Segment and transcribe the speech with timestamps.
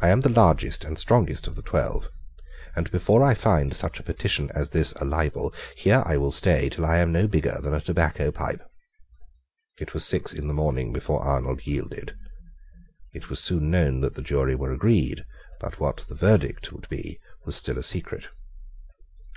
[0.00, 2.10] I am the largest and strongest of the twelve;
[2.76, 6.68] and before I find such a petition as this a libel, here I will stay
[6.68, 8.62] till I am no bigger than a tobacco pipe."
[9.80, 12.16] It was six in the morning before Arnold yielded.
[13.12, 15.24] It was soon known that the jury were agreed:
[15.58, 18.28] but what the verdict would be was still a secret.